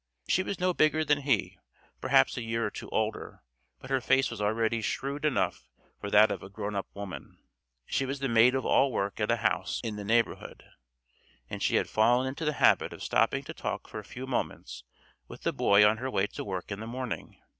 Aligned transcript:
She 0.27 0.41
was 0.41 0.59
no 0.59 0.73
bigger 0.73 1.05
than 1.05 1.21
he, 1.21 1.59
perhaps 1.99 2.35
a 2.35 2.41
year 2.41 2.65
or 2.65 2.71
two 2.71 2.89
older, 2.89 3.43
but 3.77 3.91
her 3.91 4.01
face 4.01 4.31
was 4.31 4.41
already 4.41 4.81
shrewd 4.81 5.25
enough 5.25 5.69
for 5.99 6.09
that 6.09 6.31
of 6.31 6.41
a 6.41 6.49
grown 6.49 6.75
up 6.75 6.87
woman. 6.95 7.37
She 7.85 8.07
was 8.07 8.17
the 8.17 8.27
maid 8.27 8.55
of 8.55 8.65
all 8.65 8.91
work 8.91 9.19
at 9.19 9.29
a 9.29 9.35
house 9.35 9.79
in 9.83 9.97
the 9.97 10.03
neighborhood, 10.03 10.63
and 11.51 11.61
she 11.61 11.75
had 11.75 11.87
fallen 11.87 12.25
into 12.25 12.45
the 12.45 12.53
habit 12.53 12.93
of 12.93 13.03
stopping 13.03 13.43
to 13.43 13.53
talk 13.53 13.87
for 13.87 13.99
a 13.99 14.03
few 14.03 14.25
moments 14.25 14.83
with 15.27 15.43
the 15.43 15.53
boy 15.53 15.87
on 15.87 15.97
her 15.97 16.09
way 16.09 16.25
to 16.25 16.43
work 16.43 16.71
in 16.71 16.79
the 16.79 16.87
morning. 16.87 17.39